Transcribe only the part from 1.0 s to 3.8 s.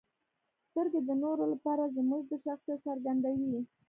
د نورو لپاره زموږ د شخصیت څرګندوي.